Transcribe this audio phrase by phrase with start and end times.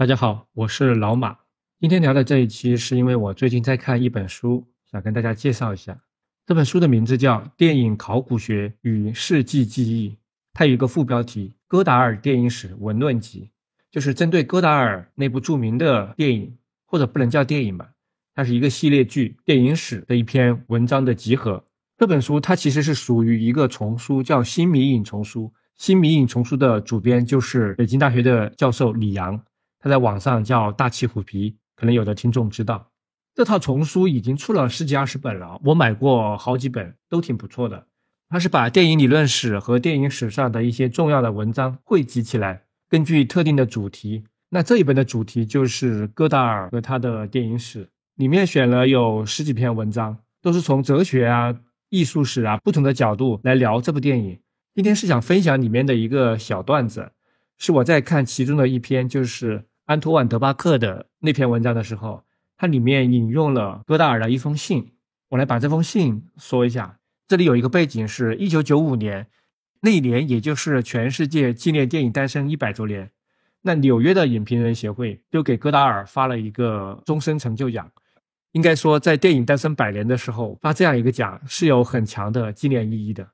[0.00, 1.36] 大家好，我是老马。
[1.78, 6.00] 今天聊的这一期是因为我最近在看一本书，想跟大家介绍一下。
[6.46, 10.08] 这本书的名字叫《电影考古学与世纪记忆》，
[10.54, 13.42] 它有一个副标题《戈达尔电影史文论集》，
[13.90, 16.56] 就是针对戈达尔那部著名的电影，
[16.86, 17.90] 或者不能叫电影吧，
[18.34, 21.62] 它是一个系列剧电影史的一篇文章的集合。
[21.98, 25.42] 这本书它其实是属于一个丛书，叫《新迷影丛书》。
[25.76, 29.38] 《新迷影丛书》的主编就是北京大学的教授李阳。
[29.80, 32.90] 他在网上叫大气虎皮，可能有的听众知道。
[33.34, 37.86] 这套丛书已经出了十几二十本了，我买过好几本，都挺不错的。
[38.28, 44.24] 它是把电影理论史和电影史上的一些重要的文章汇集起来，根据特定的主题。
[44.50, 51.56] 那这一本的主题就是戈达尔和他的电影史，里面选了有十几篇文章，都是从哲学啊、
[51.88, 54.38] 艺术史啊不同的角度来聊这部电影。
[54.74, 57.12] 今天是想分享里面的一个小段子，
[57.56, 59.64] 是我在看其中的一篇，就是。
[59.90, 62.22] 安托万·德巴克的那篇文章的时候，
[62.56, 64.92] 它里面引用了戈达尔的一封信。
[65.30, 67.00] 我来把这封信说一下。
[67.26, 69.26] 这里有一个背景是1995年，
[69.80, 73.10] 那一年也就是全世界纪念电影诞生一百周年。
[73.62, 77.90] 那纽约的影评人协会就给戈达尔发了一个终身成就奖。
[78.52, 83.28] 应该说，在电影诞生百年的时候发这样一个奖是有很强的纪念意义的。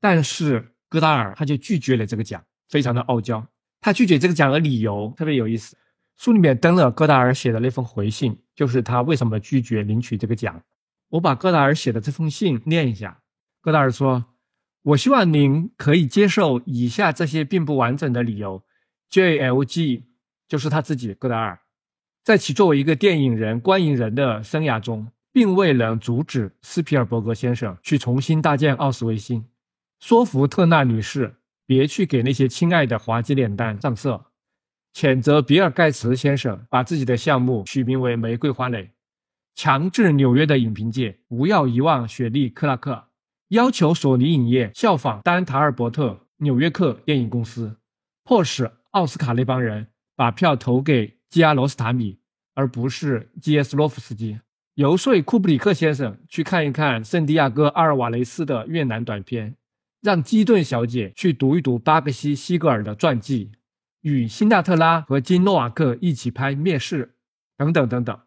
[0.00, 3.46] 但是戈达尔他就拒绝了这个奖，非常的傲娇。
[3.80, 5.76] 他拒绝这个奖的理由特别有意思。
[6.16, 10.62] 书里面登了戈达尔写的那封回信，就是他为什么拒绝领取这个奖。
[11.10, 13.20] 我把戈达尔写的这封信念一下。
[13.60, 14.24] 戈达尔说
[14.82, 18.62] ：“我希望您可以接受以下这些并不完整的理由。
[19.10, 20.02] JLG
[20.48, 21.60] 就是他自己，戈达尔，
[22.22, 29.44] 在其作为一个电影人、观影人的生涯中，并未能阻止斯皮尔伯格先生去重新搭建奥斯维辛，
[30.00, 34.26] 说服特纳女士别去给那些亲爱的滑稽脸蛋上色。”
[34.94, 38.92] 谴责比尔·盖茨先生把自己的项目取名为“玫瑰花蕾”，
[39.56, 43.08] 强制纽约的影评界不要遗忘雪莉·克拉克，
[43.48, 47.76] 要求索尼影业效仿丹·塔尔伯特纽约客电影公司，
[48.22, 52.20] 迫使奥斯卡那帮人把票投给基亚罗斯塔米，
[52.54, 54.38] 而不是基耶斯洛夫斯基，
[54.74, 59.56] 游说库布里克先生去看一看圣地亚哥·阿尔瓦雷斯的越南短片，
[60.00, 63.50] 让基顿小姐去读一读巴克西·西格尔的传记。
[64.04, 67.06] 与辛纳特拉和金诺瓦克一起拍《灭世》，
[67.56, 68.18] 等等等等。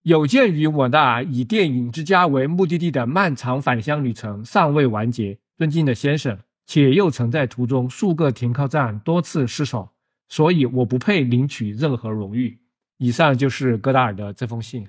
[0.00, 9.90] 有鉴于我那以电影之家为目的地的漫长返乡旅程尚未完结，尊敬的先生，且又曾在途中数个停靠站多次失手，
[10.30, 12.58] 所以我不配领取任何荣誉。
[12.96, 14.88] 以上就是戈达尔的这封信，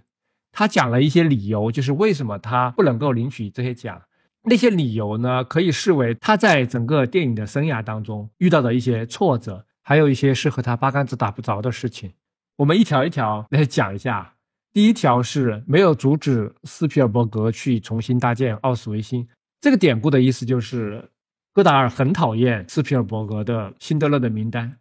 [0.53, 4.01] 他讲了一些理由，就是为什么他不能够领取这些奖。
[4.43, 9.65] 那些理由呢，可以视为他在整个电影的生涯当中遇到的一些挫折。
[9.87, 12.11] 还有一些是和他八竿子打不着的事情，
[12.57, 14.33] 我们一条一条来讲一下。
[14.73, 19.25] 第一条是没有阻止斯皮尔伯格去重新搭建奥斯维辛。
[19.61, 21.09] 这个典故的意思就是，
[21.53, 24.67] 戈达尔很讨厌斯皮尔伯格的《辛德勒的名单》。《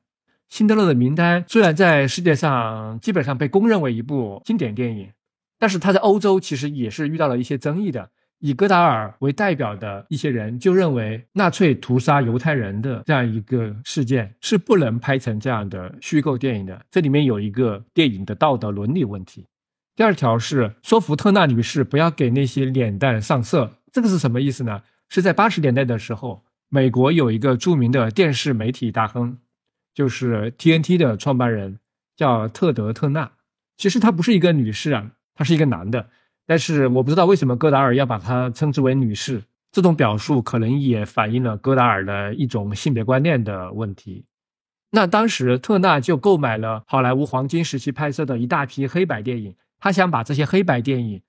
[0.49, 5.13] 辛德勒的名单》虽然在世界上基本上被公认为一部经典电影，
[5.57, 8.11] 但是他在欧洲其实也是遇到了一些争议的。
[8.39, 16.85] 以戈达尔为代表的一些人就认为，纳粹屠杀犹太人的这样一个事件是不能拍成这样的虚构电影的。
[16.91, 19.47] 这里面有一个电影的道德伦理问题。
[19.95, 24.83] 第二条是说服特纳女士不要给那些脸蛋上色，这个是什么意思呢？
[25.09, 29.39] 是在八十年代的时候，美国有一个著名的电视媒体大亨，
[29.95, 31.79] 就是 TNT 的创办人，
[32.15, 33.33] 叫特德·特纳。
[33.79, 36.11] 其实他不是一个女士啊，他是一个男的。
[36.47, 39.43] 但是我不知道为什么戈达尔要把她称之为女士，
[39.73, 44.25] 这种表述可能也反映了戈达尔的一种性别观念的问题。
[44.93, 51.21] 那当时特纳就购买了好莱坞黄金时期拍摄的一大批黑白电影，他想把这些黑白电影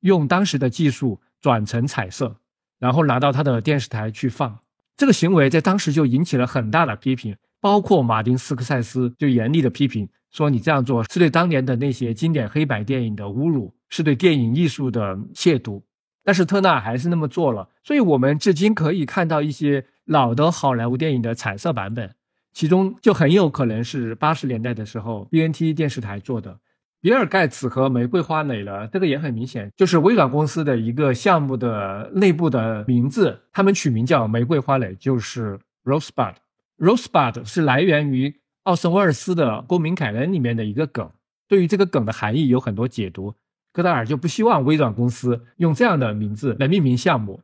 [0.00, 2.36] 用当时的技术转成彩色，
[2.80, 4.58] 然后拿到他的电视台去放。
[4.96, 15.80] 这个行为在当时就引起了很大的批评，包括马丁斯科塞斯就严厉的批评说：“你这样做是对当年的那些经典黑白电影的侮辱。”是对电影艺术的亵渎，
[16.24, 22.12] 但是特纳还是那么做了，所以我们至今可以看到一些老的好莱坞电影的彩色版本，
[22.52, 26.58] 其中就很有可能是八十年代的时候 B N T 电视台做的。
[27.00, 36.34] 比尔盖茨和玫瑰花蕾了，这个也很明显，就是微软公司的一个项目的内部的名字，他们取名叫玫瑰花蕾，就是 Rosebud。
[36.78, 41.08] Rosebud 是来源于奥森威尔斯的《公民凯恩》里面的一个梗，
[41.46, 43.34] 对于这个梗的含义有很多解读。
[43.74, 47.42] 戈达尔就不希望微软公司用这样的名字来命名项目，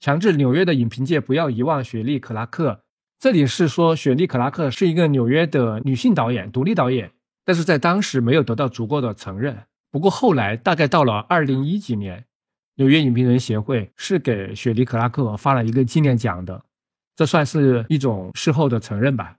[0.00, 2.80] 强制纽约的影评界不要遗忘雪莉·克拉克。
[3.20, 7.12] 这里是说雪莉·克拉克是一个纽约的女性导演，独立导演。
[7.44, 9.56] 但是在当时没有得到足够的承认。
[9.92, 12.24] 不过后来大概到了二零一几年，
[12.74, 16.64] 纽约影评人协会是给雪莉·克拉克发了一个纪念奖的，
[17.14, 19.36] 这算是一种事后的承认吧。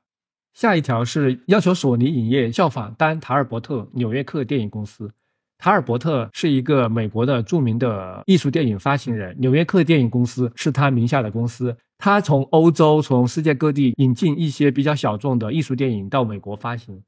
[0.53, 5.11] 下一条是要求索尼影业效仿丹·塔尔伯特纽约客电影公司。
[5.59, 11.75] 塔尔伯特是一个美国的著名的艺术电影发行人，纽约客电影公司是他名下的公司。
[11.97, 17.03] 他从欧洲、从世界各地引进一些比较小众的艺术电影到美国发行。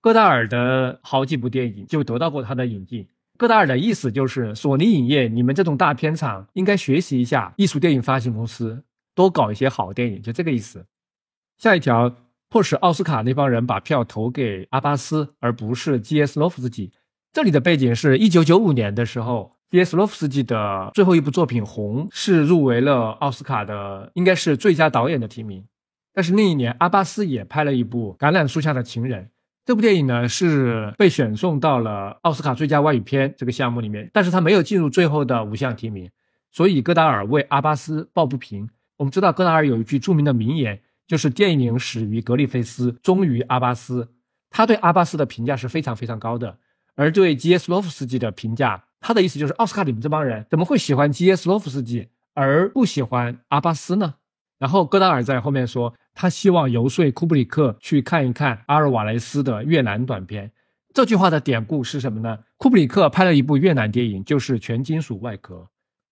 [0.00, 3.04] 戈达尔的好几部电影就得到过他的引进。
[3.36, 8.80] 戈达尔的意思就是，索尼影业，你们这种大片厂应该学习一下艺术电影发行公司，
[9.16, 10.86] 多搞一些好电影，就这个意思。
[11.58, 12.14] 下一条，
[12.48, 16.38] 迫使奥斯卡那帮人把票投给阿巴斯，而不是 G.S.
[16.38, 16.92] 洛夫斯基。
[17.36, 19.94] 这里的背景是一九九五年的时候，G.S.
[19.94, 25.62] 洛夫斯基的最后一部作品《红》是入围了奥斯卡的，应该是最佳导演的提名。
[26.14, 29.24] 但是那一年，阿巴斯也拍了一部《橄榄树下的情人》，
[29.66, 36.10] 这部电影呢是被选送到了奥斯卡最佳外语片这个项目里面，但是他没有进入最后的五项提名。
[36.50, 38.66] 所以戈达尔为阿巴斯抱不平。
[38.96, 44.08] 我们知道戈达尔有一句著名的名言，就是“电影始于格里菲斯，终于阿巴斯”。
[44.48, 46.56] 他对阿巴斯的评价是非常非常高的。
[46.96, 54.14] 而对基耶斯洛夫斯基的评价，他的意思就是奥斯卡你们这帮人怎么会喜欢基耶斯洛夫斯基而不喜欢阿巴斯呢？
[54.58, 60.50] 然后戈达尔在后面说，他希望游说库布里克去看一看阿尔瓦雷斯的越南短片。
[60.94, 62.38] 这句话的典故是什么呢？
[62.56, 65.54] 库布里克拍了一部越南电影，就是《全金属外壳》。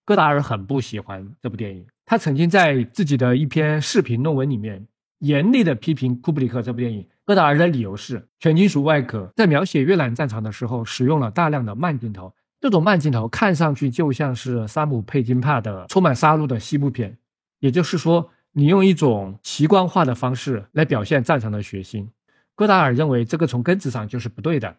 [0.04, 4.86] 戈达尔很不喜欢这部电影，他曾经在自己的一篇视频论文里面
[5.24, 7.06] 严厉的批评库布里克这部电影。
[7.24, 12.34] 戈达尔的理由是，《全金属外壳》在描写越南战场的时候，使用了大量的慢镜头。
[12.60, 17.16] 这种慢镜头看上去就像是山姆佩金帕的充满杀戮的西部片。
[17.60, 22.06] 也就是说，你用一种奇观化的方式来表现战场的血腥。
[22.54, 24.76] 戈达尔认为这个从根子上就是不对的。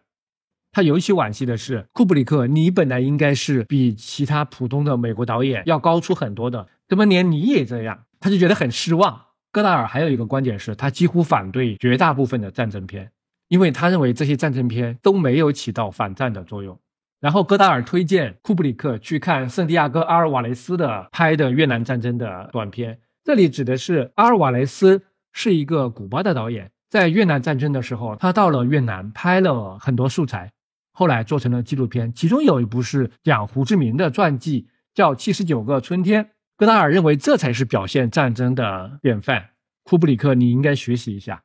[0.70, 8.04] 他尤其惋惜的是，库布里克，你本来应该是比其他普通的美国导演要高出很多的，怎么连你也这样？
[8.20, 9.25] 他就觉得很失望。
[9.56, 13.10] 戈达尔还有一个观点是，他几乎反对绝大部分的战争片，
[13.48, 16.78] 因为他认为这些战争片都没有起到反战的作用。
[17.20, 25.00] 然后戈达尔推荐库布里克去看圣地亚哥·阿尔瓦雷斯的拍的越南战争的短片，这里指的是阿尔瓦雷斯
[25.32, 30.52] 是一个古巴的导演，在越南战争的时候，他到了越南拍了很多素材，
[30.92, 36.24] 后来做成了纪录片，其中有一部是讲胡志明的传记，叫《七十九个春天》。
[36.58, 39.50] 戈达尔认为这才是表现战争的典范，
[39.82, 41.42] 库布里克你应该学习一下。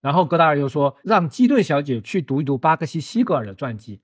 [0.00, 4.00] 然后戈达尔又说，让基顿小姐去读一读巴克西·西格尔的传记。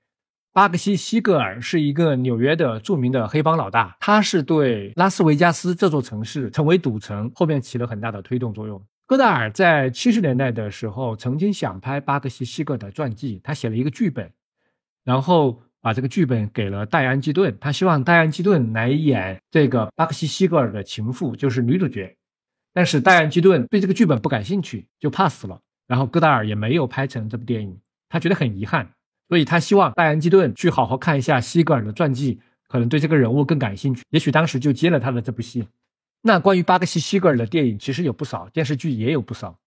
[0.52, 8.80] 巴克西·西格尔是一个纽约的著名的黑帮老大，他是对拉斯维加斯这座城市成为赌城后面起了很大的推动作用。
[9.08, 14.32] 戈达尔在七十年代的时候曾经想拍巴克西·西格尔的传记，他写了一个剧本，
[15.02, 15.62] 然后。
[15.80, 22.16] 把这个剧本给了戴安·基顿，他希望戴安·基顿来演这个巴克西·西格尔的情妇，就是女主角。
[22.74, 25.60] 但是戴安·基顿对这个剧本不感兴趣，就 pass 了。
[25.86, 27.78] 然后戈达尔也没有拍成这部电影，
[28.08, 28.90] 他觉得很遗憾，
[29.28, 34.02] 所以他希望戴安·基顿去好好看一下西格尔的传记，可能对这个人物更感兴趣。
[34.10, 35.66] 也许当时就接了他的这部戏。
[36.22, 39.58] 那关于巴克西·西格尔的电影其实有不少，电视剧也有不少。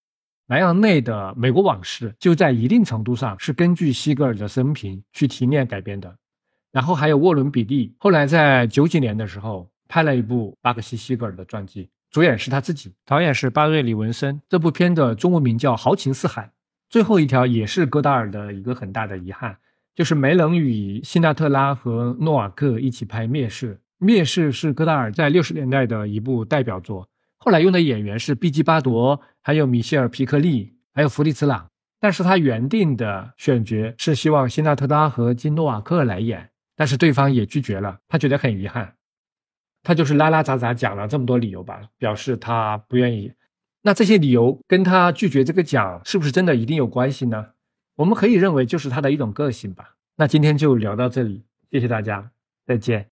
[0.51, 6.13] 莱昂内的《美国往事》就在一定程度上是根据西格尔的生平去提炼改编的，
[6.73, 14.41] 然后还有沃伦·比利，后来在九几年的时候拍了一部巴克西·西格尔的传记，主演是他自己，导演是巴瑞·里文森。
[14.49, 16.41] 这部片的中文名叫《豪情四海》。
[16.89, 19.55] 最后一条也是戈达尔的一个很大的遗憾，
[19.95, 23.75] 就是没能与辛纳特拉和诺瓦克一起拍《灭世》。
[23.99, 27.07] 《灭世》是戈达尔在六十年代的一部代表作。
[27.43, 31.67] 后来用的演员是毕基巴夺，还有米歇尔皮克利，还有弗利茨朗。
[31.99, 38.93] 但是他原定的选角是希望辛纳特拉和金诺瓦克来演，但是对方也拒绝了，他觉得很遗憾。
[39.81, 43.33] 他就是拉拉杂杂讲了这么多理由吧，表示他不愿意。
[43.81, 47.47] 那这些理由跟他拒绝这个奖是不是真的一定有关系呢？
[47.95, 49.95] 我们可以认为就是他的一种个性吧。
[50.15, 52.29] 那今天就聊到这里，谢谢大家，
[52.67, 53.09] 再见。